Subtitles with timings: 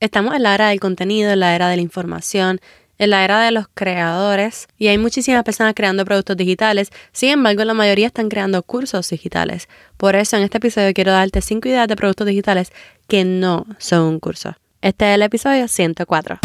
[0.00, 2.60] Estamos en la era del contenido, en la era de la información,
[2.98, 6.90] en la era de los creadores y hay muchísimas personas creando productos digitales.
[7.10, 9.68] Sin embargo, la mayoría están creando cursos digitales.
[9.96, 12.70] Por eso en este episodio quiero darte 5 ideas de productos digitales
[13.08, 14.54] que no son un curso.
[14.82, 16.38] Este es el episodio 104.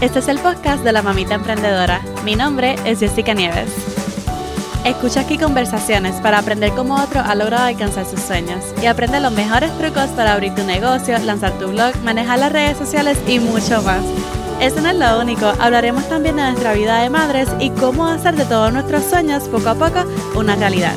[0.00, 2.00] Este es el podcast de la mamita emprendedora.
[2.24, 3.91] Mi nombre es Jessica Nieves.
[4.84, 9.30] Escucha aquí conversaciones para aprender cómo otro ha logrado alcanzar sus sueños y aprende los
[9.32, 13.80] mejores trucos para abrir tu negocio, lanzar tu blog, manejar las redes sociales y mucho
[13.82, 14.02] más.
[14.60, 18.34] Eso no es lo único, hablaremos también de nuestra vida de madres y cómo hacer
[18.34, 20.96] de todos nuestros sueños poco a poco una realidad.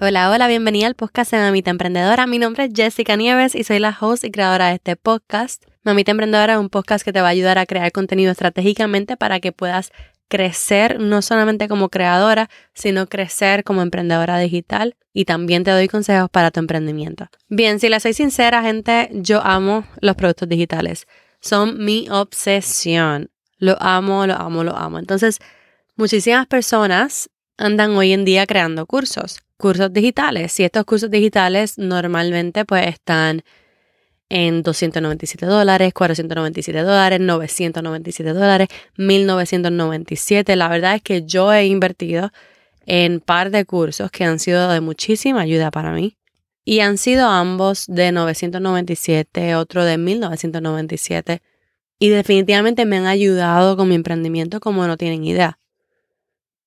[0.00, 2.26] Hola, hola, bienvenida al podcast de Mamita Emprendedora.
[2.26, 5.62] Mi nombre es Jessica Nieves y soy la host y creadora de este podcast.
[5.82, 9.38] Mamita Emprendedora es un podcast que te va a ayudar a crear contenido estratégicamente para
[9.40, 9.92] que puedas
[10.28, 16.28] crecer no solamente como creadora, sino crecer como emprendedora digital y también te doy consejos
[16.30, 17.28] para tu emprendimiento.
[17.48, 21.06] Bien, si le soy sincera, gente, yo amo los productos digitales.
[21.40, 23.30] Son mi obsesión.
[23.58, 24.98] Lo amo, lo amo, lo amo.
[24.98, 25.38] Entonces,
[25.96, 30.58] muchísimas personas andan hoy en día creando cursos, cursos digitales.
[30.58, 33.42] Y estos cursos digitales normalmente pues están
[34.28, 40.56] en 297 dólares, 497 dólares, 997 dólares, 1997.
[40.56, 42.32] La verdad es que yo he invertido
[42.86, 46.16] en par de cursos que han sido de muchísima ayuda para mí.
[46.64, 51.42] Y han sido ambos de 997, otro de 1997.
[51.98, 55.58] Y definitivamente me han ayudado con mi emprendimiento como no tienen idea.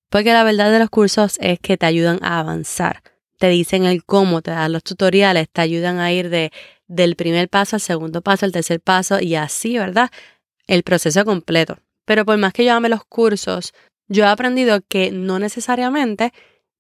[0.09, 3.01] Porque la verdad de los cursos es que te ayudan a avanzar.
[3.39, 6.51] Te dicen el cómo, te dan los tutoriales, te ayudan a ir de
[6.87, 10.09] del primer paso al segundo paso, al tercer paso y así, ¿verdad?
[10.67, 11.79] El proceso completo.
[12.05, 13.73] Pero por más que yo ame los cursos,
[14.07, 16.31] yo he aprendido que no necesariamente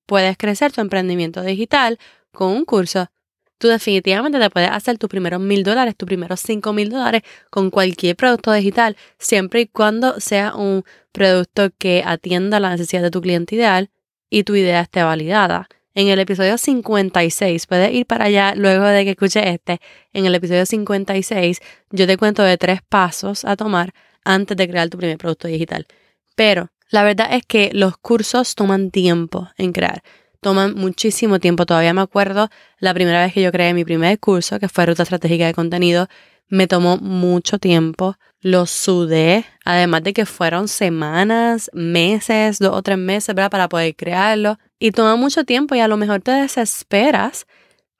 [0.05, 1.99] puedes crecer tu emprendimiento digital
[2.31, 3.09] con un curso.
[3.57, 7.71] Tú definitivamente te puedes hacer tus primeros mil dólares, tus primeros cinco mil dólares con
[7.71, 13.19] cualquier producto digital, siempre y cuando sea un producto que atienda la necesidad de tu
[13.19, 13.89] cliente ideal
[14.29, 19.03] y tu idea esté validada en el episodio 56, puedes ir para allá luego de
[19.03, 19.81] que escuche este,
[20.13, 21.59] en el episodio 56
[21.89, 25.87] yo te cuento de tres pasos a tomar antes de crear tu primer producto digital.
[26.35, 30.03] Pero la verdad es que los cursos toman tiempo en crear,
[30.39, 31.65] toman muchísimo tiempo.
[31.65, 35.01] Todavía me acuerdo la primera vez que yo creé mi primer curso, que fue Ruta
[35.01, 36.07] Estratégica de Contenido,
[36.47, 42.99] me tomó mucho tiempo, lo sudé, además de que fueron semanas, meses, dos o tres
[42.99, 43.49] meses, ¿verdad?
[43.49, 47.47] Para poder crearlo y toma mucho tiempo y a lo mejor te desesperas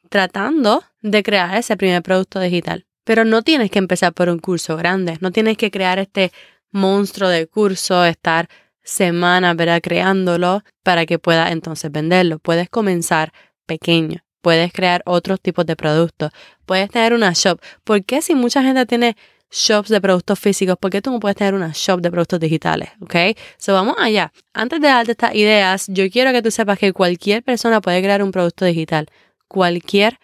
[0.09, 2.85] tratando de crear ese primer producto digital.
[3.03, 6.31] Pero no tienes que empezar por un curso grande, no tienes que crear este
[6.71, 8.49] monstruo de curso, estar
[8.83, 9.81] semanas, ¿verdad?
[9.81, 12.39] Creándolo para que puedas entonces venderlo.
[12.39, 13.31] Puedes comenzar
[13.65, 16.31] pequeño, puedes crear otros tipos de productos,
[16.65, 17.59] puedes tener una shop.
[17.83, 19.15] ¿Por qué si mucha gente tiene
[19.51, 22.89] shops de productos físicos, ¿por qué tú no puedes tener una shop de productos digitales?
[23.01, 23.15] ¿Ok?
[23.57, 24.31] So vamos allá.
[24.53, 28.21] Antes de darte estas ideas, yo quiero que tú sepas que cualquier persona puede crear
[28.23, 29.07] un producto digital.
[29.47, 30.19] Cualquier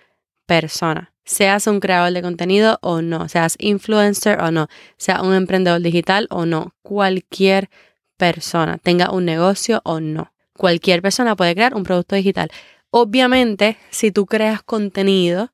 [0.45, 1.13] persona.
[1.25, 4.67] Seas un creador de contenido o no, seas influencer o no,
[4.97, 7.69] sea un emprendedor digital o no, cualquier
[8.17, 12.51] persona, tenga un negocio o no, cualquier persona puede crear un producto digital.
[12.89, 15.53] Obviamente, si tú creas contenido,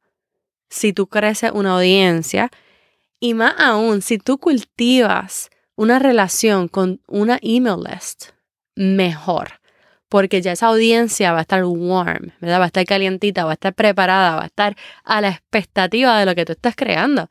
[0.69, 2.49] si tú creces una audiencia,
[3.19, 8.31] y más aún, si tú cultivas una relación con una email list,
[8.75, 9.59] mejor.
[10.07, 12.59] Porque ya esa audiencia va a estar warm, ¿verdad?
[12.59, 16.25] Va a estar calientita, va a estar preparada, va a estar a la expectativa de
[16.25, 17.29] lo que tú estás creando.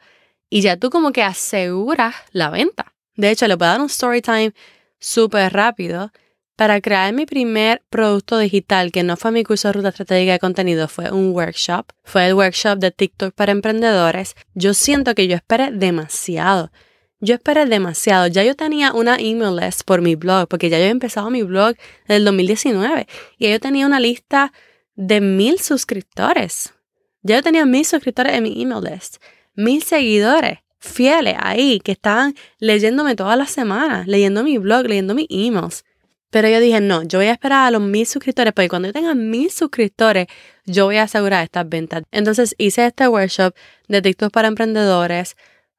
[0.48, 2.94] Y ya tú como que aseguras la venta.
[3.16, 4.52] De hecho, le puedo dar un story time
[5.00, 6.12] súper rápido
[6.58, 10.38] para crear mi primer producto digital, que no fue mi curso de ruta estratégica de
[10.40, 15.36] contenido, fue un workshop, fue el workshop de TikTok para emprendedores, yo siento que yo
[15.36, 16.72] esperé demasiado.
[17.20, 18.26] Yo esperé demasiado.
[18.26, 21.44] Ya yo tenía una email list por mi blog, porque ya yo he empezado mi
[21.44, 21.76] blog
[22.08, 23.06] en el 2019
[23.38, 24.52] y yo tenía una lista
[24.96, 26.74] de mil suscriptores.
[27.22, 29.18] Ya yo tenía mil suscriptores en mi email list,
[29.54, 35.28] mil seguidores fieles ahí que estaban leyéndome todas las semanas, leyendo mi blog, leyendo mis
[35.30, 35.84] emails.
[36.30, 38.92] Pero yo dije, no, yo voy a esperar a los mil suscriptores, porque cuando yo
[38.92, 40.26] tenga mil suscriptores,
[40.66, 42.02] yo voy a asegurar estas ventas.
[42.10, 43.54] Entonces hice este workshop
[43.88, 45.36] de TikTok para emprendedores,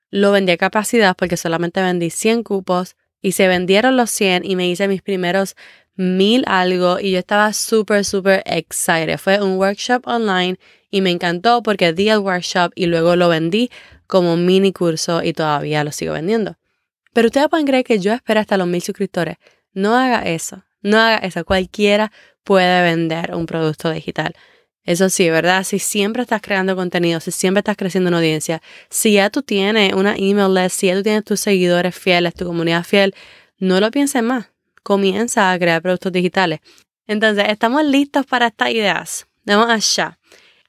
[0.10, 4.56] lo vendí a capacidad porque solamente vendí 100 cupos y se vendieron los 100 y
[4.56, 5.56] me hice mis primeros
[5.96, 9.18] mil algo y yo estaba súper, súper excited.
[9.20, 10.58] Fue un workshop online
[10.90, 13.70] y me encantó porque di el workshop y luego lo vendí
[14.08, 16.56] como mini curso y todavía lo sigo vendiendo.
[17.14, 19.38] Pero ustedes pueden creer que yo esperé hasta los mil suscriptores
[19.74, 20.64] no haga eso.
[20.82, 21.44] No haga eso.
[21.46, 22.12] Cualquiera
[22.44, 24.34] puede vender un producto digital.
[24.84, 25.64] Eso sí, ¿verdad?
[25.64, 29.94] Si siempre estás creando contenido, si siempre estás creciendo una audiencia, si ya tú tienes
[29.94, 33.14] una email list, si ya tú tienes tus seguidores fieles, tu comunidad fiel,
[33.60, 34.50] no lo pienses más.
[34.82, 36.62] Comienza a crear productos digitales.
[37.06, 39.28] Entonces, estamos listos para estas ideas.
[39.46, 40.18] Vamos allá.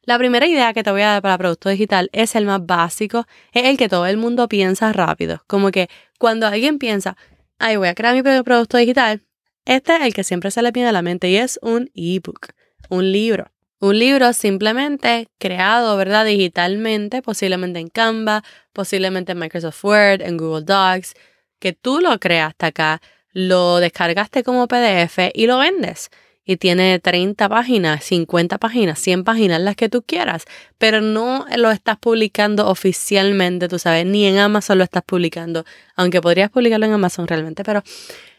[0.03, 3.27] La primera idea que te voy a dar para producto digital es el más básico,
[3.53, 5.43] es el que todo el mundo piensa rápido.
[5.47, 5.89] Como que
[6.19, 7.17] cuando alguien piensa,
[7.61, 9.23] ay, voy a crear mi propio producto digital,
[9.65, 12.49] este es el que siempre se le viene a la mente y es un ebook,
[12.89, 13.53] un libro.
[13.79, 16.27] Un libro simplemente creado, ¿verdad?
[16.27, 18.43] Digitalmente, posiblemente en Canva,
[18.73, 21.15] posiblemente en Microsoft Word, en Google Docs,
[21.59, 23.01] que tú lo creaste acá,
[23.33, 26.11] lo descargaste como PDF y lo vendes
[26.45, 30.45] y tiene 30 páginas, 50 páginas, 100 páginas, las que tú quieras,
[30.79, 35.65] pero no lo estás publicando oficialmente, tú sabes, ni en Amazon lo estás publicando,
[35.97, 37.83] aunque podrías publicarlo en Amazon realmente, pero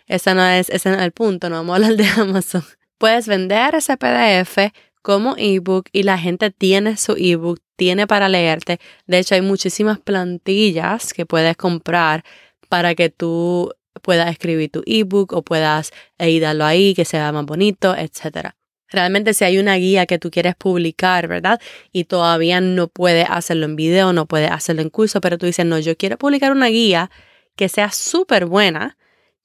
[0.07, 2.63] ese no es, ese no es el punto, no vamos a hablar de Amazon.
[2.97, 4.71] Puedes vender ese PDF
[5.01, 8.79] como ebook y la gente tiene su ebook, tiene para leerte.
[9.07, 12.23] De hecho, hay muchísimas plantillas que puedes comprar
[12.69, 17.95] para que tú puedas escribir tu ebook o puedas editarlo ahí, que sea más bonito,
[17.95, 18.51] etc.
[18.89, 21.61] Realmente si hay una guía que tú quieres publicar, ¿verdad?
[21.91, 25.65] Y todavía no puedes hacerlo en video, no puedes hacerlo en curso, pero tú dices,
[25.65, 27.09] no, yo quiero publicar una guía
[27.55, 28.97] que sea súper buena,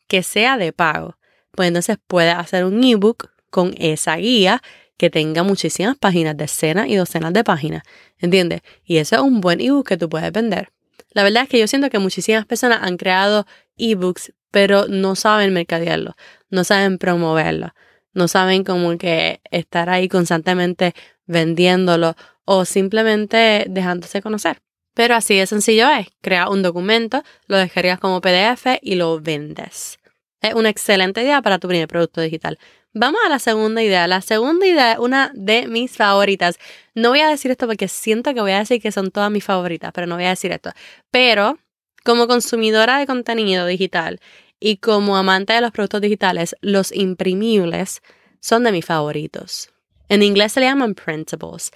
[0.08, 1.16] que sea de pago.
[1.52, 4.62] Pues entonces puedes hacer un ebook con esa guía
[4.96, 7.82] que tenga muchísimas páginas, decenas y docenas de páginas,
[8.19, 8.62] ¿entiendes?
[8.84, 10.70] Y eso es un buen ebook que tú puedes vender.
[11.10, 13.46] La verdad es que yo siento que muchísimas personas han creado
[13.76, 16.14] ebooks pero no saben mercadearlo,
[16.50, 17.75] no saben promoverlo,
[18.12, 20.94] no saben como que estar ahí constantemente
[21.26, 22.14] vendiéndolo
[22.44, 24.58] o simplemente dejándose conocer.
[24.94, 29.98] Pero así de sencillo es, crea un documento, lo descargas como PDF y lo vendes.
[30.40, 32.58] Es una excelente idea para tu primer producto digital.
[32.94, 34.06] Vamos a la segunda idea.
[34.06, 36.58] La segunda idea es una de mis favoritas.
[36.94, 39.44] No voy a decir esto porque siento que voy a decir que son todas mis
[39.44, 40.70] favoritas, pero no voy a decir esto.
[41.10, 41.58] Pero
[42.06, 44.20] como consumidora de contenido digital
[44.61, 48.00] y como amante de los productos digitales, los imprimibles
[48.41, 49.70] son de mis favoritos.
[50.08, 51.73] En inglés se le llaman printables.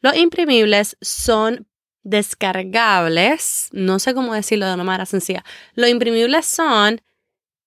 [0.00, 1.68] Los imprimibles son
[2.02, 5.44] descargables, no sé cómo decirlo de una manera sencilla.
[5.74, 7.00] Los imprimibles son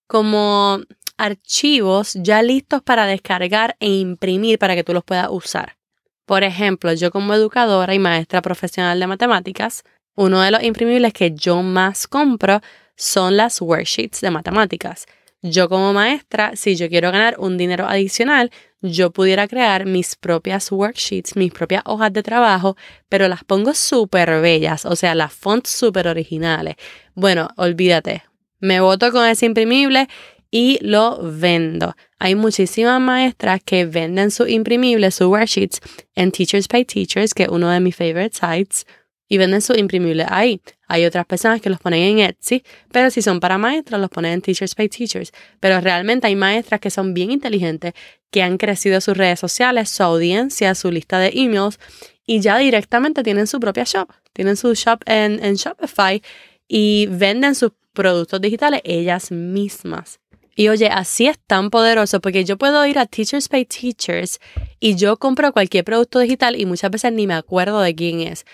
[0.06, 0.82] como
[1.18, 5.78] archivos ya listos para descargar e imprimir para que tú los puedas usar.
[6.26, 9.84] Por ejemplo, yo como educadora y maestra profesional de matemáticas,
[10.16, 12.62] uno de los imprimibles que yo más compro
[12.96, 15.06] son las worksheets de matemáticas.
[15.42, 18.52] Yo como maestra, si yo quiero ganar un dinero adicional,
[18.82, 22.76] yo pudiera crear mis propias worksheets, mis propias hojas de trabajo,
[23.10, 26.76] pero las pongo súper bellas, o sea, las fonts súper originales.
[27.14, 28.24] Bueno, olvídate,
[28.60, 30.08] me voto con ese imprimible
[30.50, 31.96] y lo vendo.
[32.18, 35.80] Hay muchísimas maestras que venden sus imprimibles, sus worksheets
[36.16, 38.86] en Teachers Pay Teachers, que es uno de mis favorite sites
[39.28, 40.62] y venden sus imprimibles ahí.
[40.88, 44.34] Hay otras personas que los ponen en Etsy, pero si son para maestras, los ponen
[44.34, 45.32] en Teachers Pay Teachers.
[45.60, 47.94] Pero realmente hay maestras que son bien inteligentes,
[48.30, 51.80] que han crecido sus redes sociales, su audiencia, su lista de emails
[52.26, 54.10] y ya directamente tienen su propia shop.
[54.34, 56.22] Tienen su shop en, en Shopify
[56.68, 60.20] y venden sus productos digitales ellas mismas.
[60.58, 64.40] Y oye, así es tan poderoso porque yo puedo ir a Teachers Pay Teachers
[64.80, 68.46] y yo compro cualquier producto digital y muchas veces ni me acuerdo de quién es.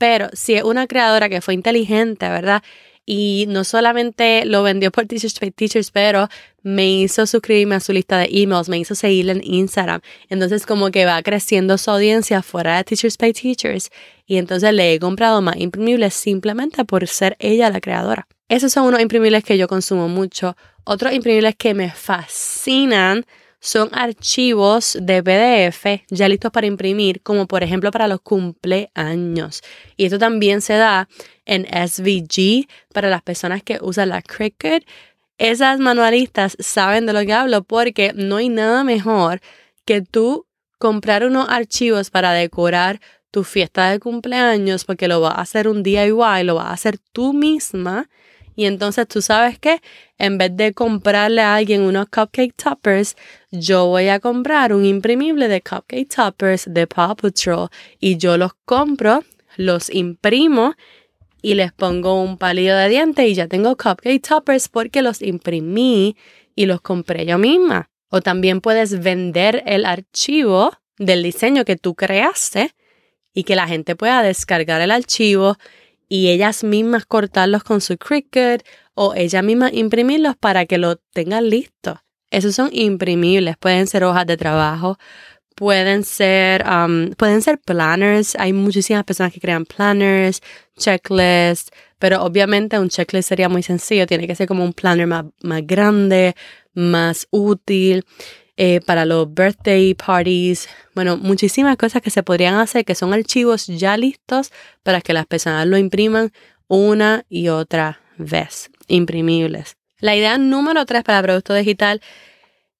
[0.00, 2.62] Pero si es una creadora que fue inteligente, ¿verdad?
[3.04, 6.28] Y no solamente lo vendió por Teachers Pay Teachers, pero
[6.62, 10.00] me hizo suscribirme a su lista de emails, me hizo seguirle en Instagram.
[10.30, 13.90] Entonces como que va creciendo su audiencia fuera de Teachers Pay Teachers.
[14.24, 18.26] Y entonces le he comprado más imprimibles simplemente por ser ella la creadora.
[18.48, 20.56] Esos son unos imprimibles que yo consumo mucho.
[20.84, 23.26] Otros imprimibles que me fascinan
[23.60, 29.62] son archivos de PDF ya listos para imprimir, como por ejemplo para los cumpleaños.
[29.96, 31.08] Y esto también se da
[31.44, 34.84] en SVG para las personas que usan la Cricut.
[35.38, 39.40] Esas manualistas saben de lo que hablo porque no hay nada mejor
[39.84, 40.46] que tú
[40.78, 43.00] comprar unos archivos para decorar
[43.30, 46.98] tu fiesta de cumpleaños porque lo vas a hacer un DIY, lo vas a hacer
[47.12, 48.08] tú misma
[48.56, 49.80] y entonces tú sabes que
[50.18, 53.16] en vez de comprarle a alguien unos cupcake toppers,
[53.50, 58.52] yo voy a comprar un imprimible de cupcake toppers de Paw Patrol y yo los
[58.64, 59.24] compro,
[59.56, 60.74] los imprimo
[61.42, 66.16] y les pongo un palillo de dientes y ya tengo cupcake toppers porque los imprimí
[66.54, 67.90] y los compré yo misma.
[68.10, 72.74] O también puedes vender el archivo del diseño que tú creaste
[73.32, 75.56] y que la gente pueda descargar el archivo
[76.10, 78.62] y ellas mismas cortarlos con su Cricut
[78.94, 82.02] o ellas mismas imprimirlos para que lo tengan listo.
[82.30, 84.98] Esos son imprimibles, pueden ser hojas de trabajo,
[85.54, 88.34] pueden ser, um, pueden ser planners.
[88.38, 90.42] Hay muchísimas personas que crean planners,
[90.76, 94.06] checklists, pero obviamente un checklist sería muy sencillo.
[94.06, 96.34] Tiene que ser como un planner más, más grande,
[96.74, 98.04] más útil.
[98.62, 103.66] Eh, para los birthday parties, bueno, muchísimas cosas que se podrían hacer que son archivos
[103.68, 104.52] ya listos
[104.82, 106.30] para que las personas lo impriman
[106.68, 109.78] una y otra vez, imprimibles.
[110.00, 112.02] La idea número tres para producto digital,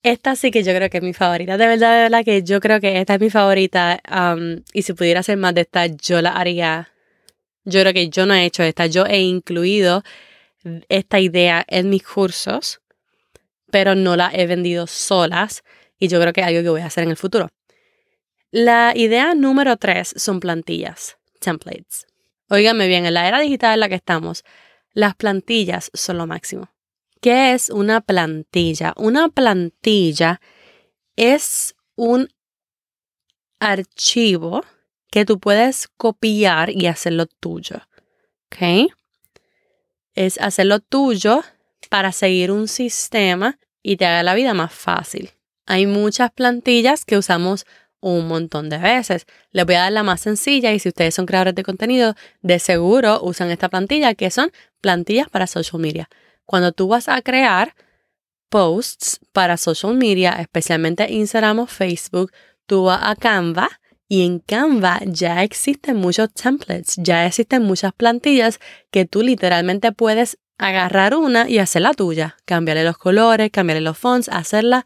[0.02, 2.60] esta sí que yo creo que es mi favorita, de verdad, de verdad que yo
[2.60, 6.20] creo que esta es mi favorita um, y si pudiera hacer más de esta, yo
[6.20, 6.90] la haría.
[7.64, 10.02] Yo creo que yo no he hecho esta, yo he incluido
[10.90, 12.82] esta idea en mis cursos
[13.70, 15.62] pero no la he vendido solas
[15.98, 17.48] y yo creo que es algo que voy a hacer en el futuro.
[18.50, 22.06] La idea número tres son plantillas, templates.
[22.48, 24.44] Óigame bien, en la era digital en la que estamos,
[24.92, 26.70] las plantillas son lo máximo.
[27.20, 28.92] ¿Qué es una plantilla?
[28.96, 30.40] Una plantilla
[31.16, 32.28] es un
[33.60, 34.64] archivo
[35.10, 37.76] que tú puedes copiar y hacerlo tuyo.
[38.46, 38.90] ¿Ok?
[40.14, 41.42] Es hacerlo tuyo
[41.88, 45.30] para seguir un sistema y te haga la vida más fácil.
[45.66, 47.64] Hay muchas plantillas que usamos
[48.00, 49.26] un montón de veces.
[49.52, 52.58] Les voy a dar la más sencilla y si ustedes son creadores de contenido, de
[52.58, 56.08] seguro usan esta plantilla que son plantillas para social media.
[56.44, 57.74] Cuando tú vas a crear
[58.48, 62.32] posts para social media, especialmente Instagram o Facebook,
[62.66, 63.68] tú vas a Canva
[64.08, 68.58] y en Canva ya existen muchos templates, ya existen muchas plantillas
[68.90, 72.36] que tú literalmente puedes agarrar una y hacerla tuya.
[72.44, 74.84] Cambiarle los colores, cambiarle los fonts, hacerla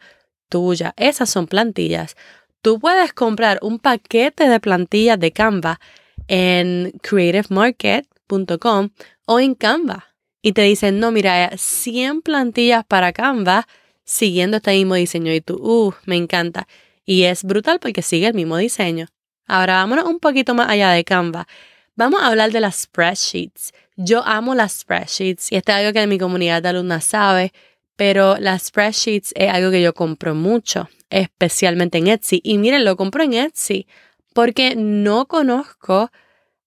[0.48, 0.94] tuya.
[0.96, 2.16] Esas son plantillas.
[2.62, 5.80] Tú puedes comprar un paquete de plantillas de Canva
[6.28, 8.90] en creativemarket.com
[9.26, 10.14] o en Canva.
[10.40, 13.66] Y te dicen, no, mira, 100 plantillas para Canva
[14.04, 15.34] siguiendo este mismo diseño.
[15.34, 16.68] Y tú, uh, me encanta.
[17.04, 19.08] Y es brutal porque sigue el mismo diseño.
[19.46, 21.48] Ahora vámonos un poquito más allá de Canva.
[21.96, 23.72] Vamos a hablar de las spreadsheets.
[23.96, 27.52] Yo amo las spreadsheets y esto es algo que mi comunidad de alumnas sabe,
[27.94, 32.40] pero las spreadsheets es algo que yo compro mucho, especialmente en Etsy.
[32.42, 33.86] Y miren, lo compro en Etsy
[34.32, 36.10] porque no conozco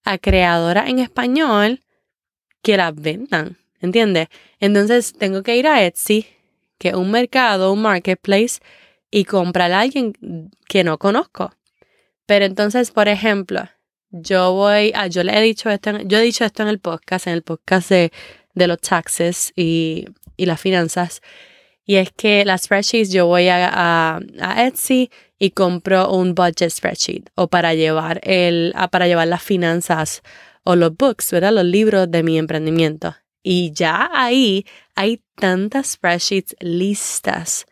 [0.02, 1.82] a creadoras en español
[2.62, 4.28] que las vendan, ¿entiendes?
[4.60, 6.26] Entonces tengo que ir a Etsy,
[6.78, 8.60] que es un mercado, un marketplace,
[9.10, 10.14] y comprar a alguien
[10.66, 11.52] que no conozco.
[12.24, 13.68] Pero entonces, por ejemplo,
[14.10, 17.26] yo voy, a, yo le he dicho esto, yo he dicho esto en el podcast,
[17.26, 18.10] en el podcast de,
[18.54, 21.20] los taxes y, las finanzas.
[21.84, 24.20] Y es que las spreadsheets yo voy a,
[24.58, 30.22] Etsy y compro un budget spreadsheet o para llevar el, para llevar las finanzas
[30.64, 31.52] o los books, ¿verdad?
[31.52, 33.16] Los libros de mi emprendimiento.
[33.42, 37.66] Y ya ahí hay tantas spreadsheets listas.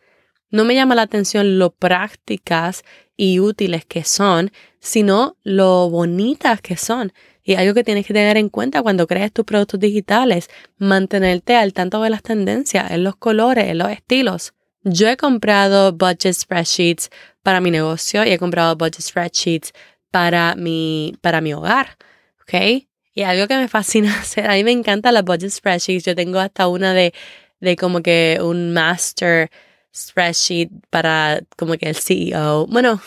[0.50, 2.84] No me llama la atención lo prácticas
[3.16, 7.12] y útiles que son, sino lo bonitas que son.
[7.42, 10.48] Y algo que tienes que tener en cuenta cuando crees tus productos digitales,
[10.78, 14.52] mantenerte al tanto de las tendencias, en los colores, en los estilos.
[14.82, 17.10] Yo he comprado budget spreadsheets
[17.42, 19.72] para mi negocio y he comprado budget spreadsheets
[20.10, 21.96] para mi, para mi hogar.
[22.42, 22.84] ¿Ok?
[23.14, 26.04] Y algo que me fascina hacer, a mí me encantan las budget spreadsheets.
[26.04, 27.14] Yo tengo hasta una de,
[27.60, 29.50] de como que un master
[29.96, 32.66] spreadsheet para como que el CEO.
[32.66, 33.00] Bueno,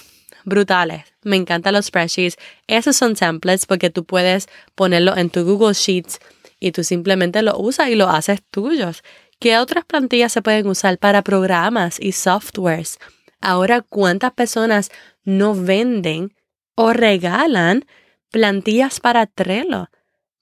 [0.46, 1.04] brutales.
[1.24, 2.38] Me encantan los spreadsheets.
[2.68, 6.20] Esos son templates porque tú puedes ponerlo en tu Google Sheets
[6.60, 9.04] y tú simplemente lo usas y lo haces tuyos.
[9.40, 13.00] ¿Qué otras plantillas se pueden usar para programas y softwares?
[13.40, 14.92] Ahora, ¿cuántas personas
[15.24, 16.36] no venden
[16.76, 17.86] o regalan
[18.32, 19.90] plantillas para Trello,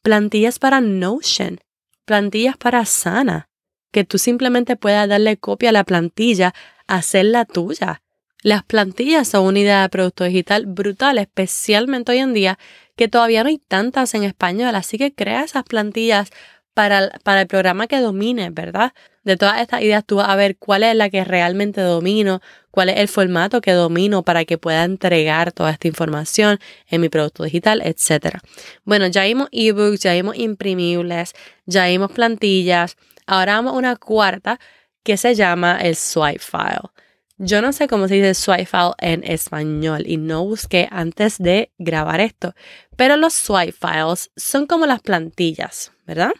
[0.01, 1.59] plantillas para Notion,
[2.05, 3.46] plantillas para Sana?
[3.91, 6.53] Que tú simplemente puedas darle copia a la plantilla,
[6.87, 8.01] hacerla tuya.
[8.43, 12.59] Las plantillas son una idea de producto digital brutal, especialmente hoy en día
[12.95, 16.31] que todavía no hay tantas en español, así que crea esas plantillas
[16.73, 18.93] para, para el programa que domine, ¿verdad?
[19.23, 22.39] De todas estas ideas tú vas a ver cuál es la que realmente domino,
[22.71, 27.09] cuál es el formato que domino para que pueda entregar toda esta información en mi
[27.09, 28.37] producto digital, etc.
[28.85, 31.33] Bueno, ya vimos ebooks, ya vimos imprimibles,
[31.65, 32.95] ya vimos plantillas.
[33.27, 34.59] Ahora vamos a una cuarta
[35.03, 36.89] que se llama el swipe file.
[37.37, 41.71] Yo no sé cómo se dice swipe file en español y no busqué antes de
[41.77, 42.55] grabar esto,
[42.95, 46.31] pero los swipe files son como las plantillas, ¿verdad?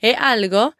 [0.00, 0.74] Es algo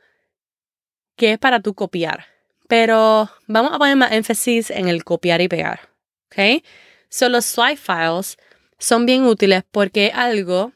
[1.15, 2.27] que es para tú copiar,
[2.67, 5.89] pero vamos a poner más énfasis en el copiar y pegar,
[6.27, 6.65] ¿ok?
[7.09, 8.37] So los swipe files
[8.79, 10.73] son bien útiles porque algo,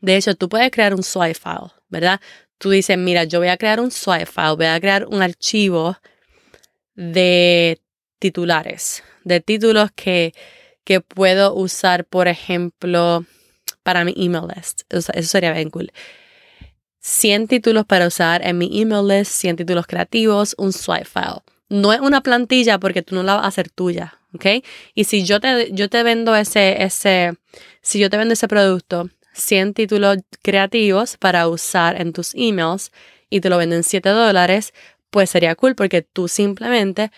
[0.00, 2.20] de hecho, tú puedes crear un swipe file, ¿verdad?
[2.58, 5.96] Tú dices, mira, yo voy a crear un swipe file, voy a crear un archivo
[6.94, 7.80] de
[8.18, 10.32] titulares, de títulos que,
[10.84, 13.24] que puedo usar, por ejemplo,
[13.82, 14.82] para mi email list.
[14.88, 15.92] Eso sería bien cool.
[17.00, 21.42] 100 títulos para usar en mi email list, 100 títulos creativos, un swipe file.
[21.68, 24.64] No es una plantilla porque tú no la vas a hacer tuya, ¿ok?
[24.94, 27.34] Y si yo te, yo te vendo ese, ese,
[27.80, 32.90] si yo te vendo ese producto, 100 títulos creativos para usar en tus emails
[33.28, 34.72] y te lo venden 7 dólares,
[35.10, 37.10] pues sería cool porque tú simplemente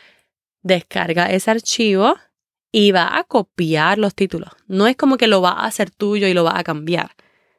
[0.63, 2.17] descarga ese archivo
[2.73, 4.51] y va a copiar los títulos.
[4.67, 7.13] No es como que lo va a hacer tuyo y lo va a cambiar.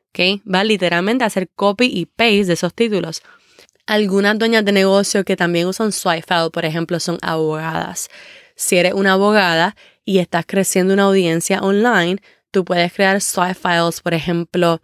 [0.09, 0.41] ¿ok?
[0.51, 3.23] Va literalmente a hacer copy y paste de esos títulos.
[3.85, 8.09] Algunas dueñas de negocio que también usan Swipefile, por ejemplo, son abogadas.
[8.55, 9.75] Si eres una abogada
[10.05, 14.81] y estás creciendo una audiencia online, tú puedes crear swipe files, por ejemplo,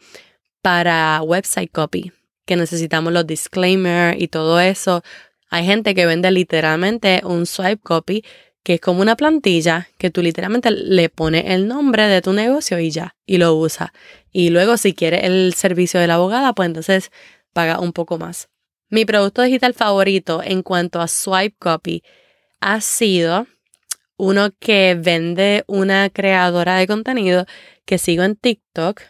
[0.62, 2.12] para website copy,
[2.46, 5.04] que necesitamos los disclaimers y todo eso.
[5.50, 8.24] Hay gente que vende literalmente un swipe copy
[8.66, 12.80] que es como una plantilla que tú literalmente le pones el nombre de tu negocio
[12.80, 13.94] y ya, y lo usa.
[14.32, 17.12] Y luego si quieres el servicio de la abogada, pues entonces
[17.54, 18.50] paga un poco más.
[18.90, 22.02] Mi producto digital favorito en cuanto a swipe copy
[22.60, 23.46] ha sido
[24.18, 27.46] uno que vende una creadora de contenido
[27.86, 29.02] que sigo en TikTok,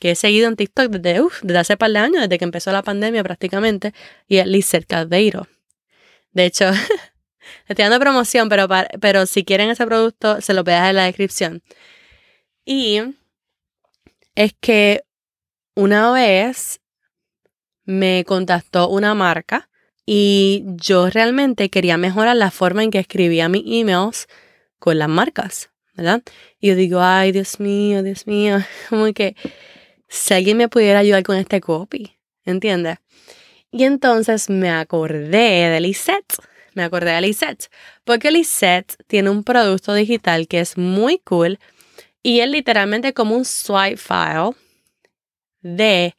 [0.00, 2.82] que he seguido en TikTok desde, desde hace par de años, desde que empezó la
[2.82, 3.92] pandemia prácticamente,
[4.26, 5.46] y es Lizeth Caldeiro.
[6.32, 6.70] De hecho,
[7.66, 8.68] Estoy dando promoción, pero,
[9.00, 11.62] pero si quieren ese producto, se lo voy a dejar en la descripción.
[12.64, 13.00] Y
[14.34, 15.04] es que
[15.74, 16.80] una vez
[17.84, 19.69] me contactó una marca
[20.12, 24.26] y yo realmente quería mejorar la forma en que escribía mis emails
[24.80, 26.24] con las marcas, ¿verdad?
[26.58, 29.36] Y yo digo, ay, Dios mío, Dios mío, como que
[30.08, 32.98] si alguien me pudiera ayudar con este copy, ¿entiendes?
[33.70, 36.38] Y entonces me acordé de Lisette
[36.74, 37.70] me acordé de Lisette,
[38.02, 41.60] porque Lisette tiene un producto digital que es muy cool
[42.20, 44.56] y es literalmente como un swipe file
[45.62, 46.16] de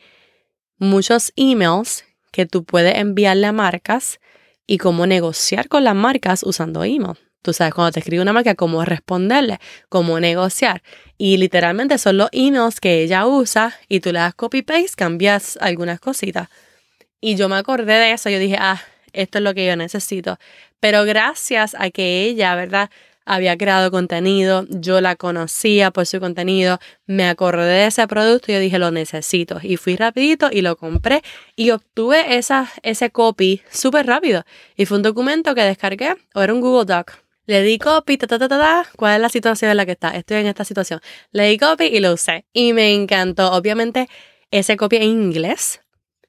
[0.78, 4.20] muchos emails que tú puedes enviarle a marcas
[4.66, 7.18] y cómo negociar con las marcas usando email.
[7.42, 10.84] Tú sabes, cuando te escribe una marca, cómo responderle, cómo negociar.
[11.18, 16.00] Y literalmente son los emails que ella usa y tú le das copy-paste, cambias algunas
[16.00, 16.50] cositas.
[17.20, 18.82] Y yo me acordé de eso, yo dije, ah,
[19.14, 20.38] esto es lo que yo necesito.
[20.80, 22.92] Pero gracias a que ella, ¿verdad?
[23.26, 28.56] Había creado contenido, yo la conocía por su contenido, me acordé de ese producto y
[28.56, 29.60] yo dije, lo necesito.
[29.62, 31.22] Y fui rapidito y lo compré
[31.56, 34.44] y obtuve esa, ese copy súper rápido.
[34.76, 37.14] Y fue un documento que descargué o era un Google Doc.
[37.46, 40.10] Le di copy, ta, ta, ta, ta, ¿cuál es la situación en la que está?
[40.10, 41.02] Estoy en esta situación.
[41.32, 42.46] Le di copy y lo usé.
[42.54, 43.52] Y me encantó.
[43.52, 44.08] Obviamente,
[44.52, 45.82] ese copy en inglés,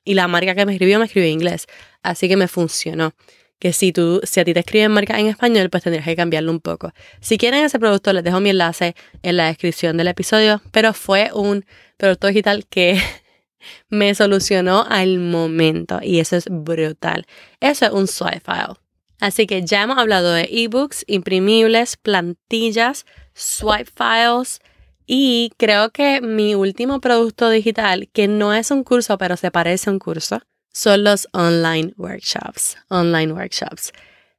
[0.05, 1.66] y la marca que me escribió me escribió en inglés.
[2.02, 3.14] Así que me funcionó.
[3.62, 6.51] Que si tú, si a ti te escriben marca en español, pues tendrías que cambiarlo
[6.51, 6.90] un poco.
[7.20, 10.61] Si quieren ese producto, les dejo mi enlace en la descripción del episodio.
[10.72, 11.64] Pero fue un
[11.96, 13.01] producto digital que
[13.88, 16.01] me solucionó al momento.
[16.03, 17.25] Y eso es brutal.
[17.61, 18.75] Eso es un swipe file.
[19.20, 24.59] Así que ya hemos hablado de ebooks, imprimibles, plantillas, swipe files
[25.07, 29.88] y creo que mi último producto digital, que no es un curso, pero se parece
[29.88, 30.40] a un curso,
[30.72, 32.76] son los online workshops.
[32.88, 33.92] Online workshops.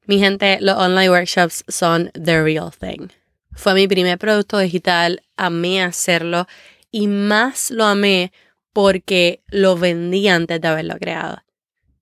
[0.05, 3.09] Mi gente, los online workshops son the real thing.
[3.55, 6.47] Fue mi primer producto digital, amé hacerlo
[6.91, 8.31] y más lo amé
[8.73, 11.43] porque lo vendí antes de haberlo creado.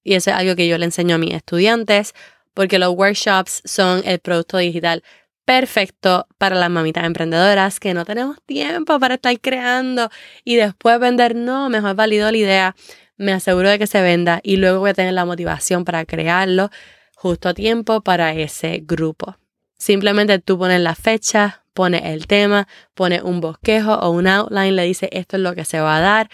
[0.03, 2.13] Y eso es algo que yo le enseño a mis estudiantes
[2.53, 5.03] porque los workshops son el producto digital
[5.45, 10.09] perfecto para las mamitas emprendedoras que no tenemos tiempo para estar creando
[10.43, 11.35] y después vender.
[11.35, 12.75] No, mejor valido la idea,
[13.21, 16.71] me aseguro de que se venda y luego voy a tener la motivación para crearlo
[17.15, 19.37] justo a tiempo para ese grupo.
[19.77, 24.83] Simplemente tú pones la fecha, pones el tema, pones un bosquejo o un outline, le
[24.83, 26.29] dices esto es lo que se va a dar,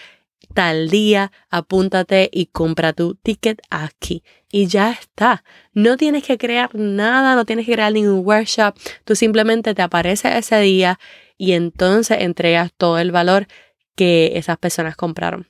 [0.53, 4.23] tal día, apúntate y compra tu ticket aquí.
[4.49, 5.43] Y ya está.
[5.73, 8.75] No tienes que crear nada, no tienes que crear ningún workshop.
[9.03, 10.99] Tú simplemente te apareces ese día
[11.37, 13.47] y entonces entregas todo el valor
[13.95, 15.47] que esas personas compraron.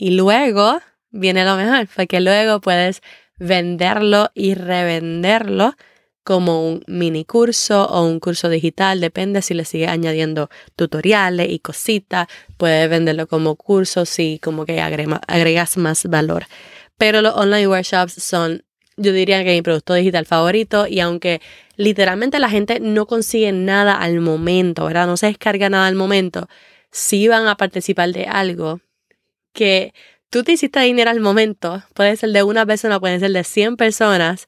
[0.00, 3.02] Y luego viene lo mejor, porque luego puedes
[3.38, 5.76] venderlo y revenderlo
[6.24, 11.58] como un mini curso o un curso digital, depende si le sigues añadiendo tutoriales y
[11.58, 16.46] cositas, puedes venderlo como curso si como que agregas más valor.
[16.96, 18.64] Pero los online workshops son,
[18.96, 21.42] yo diría que mi producto digital favorito y aunque
[21.76, 25.06] literalmente la gente no consigue nada al momento, ¿verdad?
[25.06, 26.48] No se descarga nada al momento,
[26.90, 28.80] si van a participar de algo
[29.52, 29.94] que
[30.30, 33.76] tú te hiciste dinero al momento, puede ser de una persona, puede ser de 100
[33.76, 34.46] personas,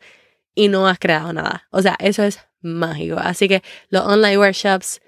[0.54, 1.66] y no has creado nada.
[1.70, 3.18] O sea, eso es mágico.
[3.18, 5.00] Así que los online workshops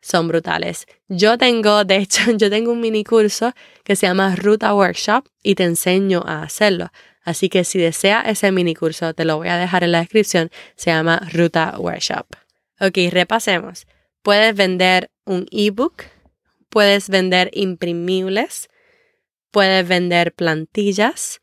[0.00, 0.86] son brutales.
[1.08, 3.52] Yo tengo, de hecho, yo tengo un mini curso
[3.84, 6.90] que se llama Ruta Workshop y te enseño a hacerlo.
[7.24, 10.50] Así que si desea ese mini curso, te lo voy a dejar en la descripción.
[10.74, 12.26] Se llama Ruta Workshop.
[12.80, 13.86] Ok, repasemos.
[14.22, 16.04] Puedes vender un ebook,
[16.68, 18.68] puedes vender imprimibles,
[19.52, 21.40] puedes vender plantillas,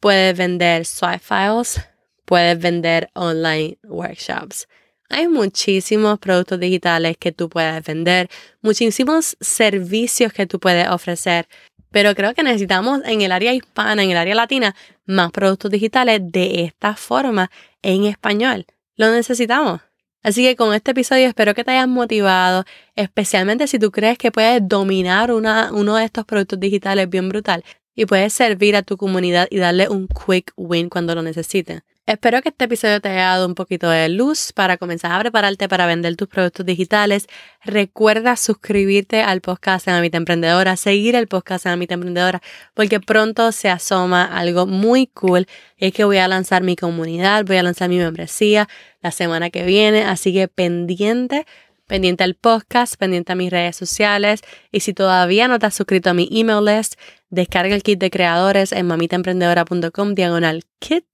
[0.00, 1.80] puedes vender swipe files,
[2.24, 4.66] puedes vender online workshops.
[5.08, 8.28] Hay muchísimos productos digitales que tú puedes vender,
[8.62, 11.46] muchísimos servicios que tú puedes ofrecer,
[11.90, 16.20] pero creo que necesitamos en el área hispana, en el área latina, más productos digitales
[16.24, 17.50] de esta forma
[17.82, 18.64] en español.
[18.96, 19.82] Lo necesitamos.
[20.22, 24.30] Así que con este episodio espero que te hayas motivado, especialmente si tú crees que
[24.30, 29.48] puedes dominar uno de estos productos digitales bien brutal y puedes servir a tu comunidad
[29.50, 31.82] y darle un quick win cuando lo necesiten.
[32.04, 35.68] Espero que este episodio te haya dado un poquito de luz para comenzar a prepararte
[35.68, 37.28] para vender tus productos digitales.
[37.64, 42.42] Recuerda suscribirte al podcast en Amita Emprendedora, seguir el podcast en Amita Emprendedora,
[42.74, 45.46] porque pronto se asoma algo muy cool.
[45.76, 48.68] Es que voy a lanzar mi comunidad, voy a lanzar mi membresía
[49.00, 51.46] la semana que viene, así que pendiente
[51.86, 56.10] pendiente al podcast, pendiente a mis redes sociales y si todavía no te has suscrito
[56.10, 56.94] a mi email list,
[57.28, 61.06] descarga el kit de creadores en mamitaemprendedora.com diagonal kit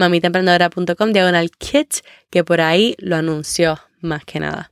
[0.00, 1.98] mamitaemprendedora.com diagonal kit,
[2.30, 4.70] que por ahí lo anunció más que nada.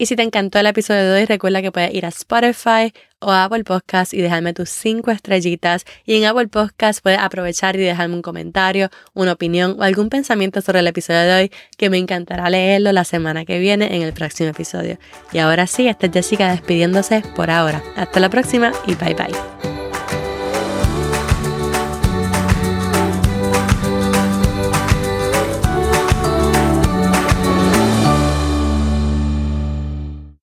[0.00, 3.30] Y si te encantó el episodio de hoy, recuerda que puedes ir a Spotify o
[3.30, 5.84] a Apple Podcast y dejarme tus cinco estrellitas.
[6.06, 10.62] Y en Apple Podcast puedes aprovechar y dejarme un comentario, una opinión o algún pensamiento
[10.62, 14.14] sobre el episodio de hoy que me encantará leerlo la semana que viene en el
[14.14, 14.98] próximo episodio.
[15.32, 17.82] Y ahora sí, esta es Jessica despidiéndose por ahora.
[17.94, 19.79] Hasta la próxima y bye bye.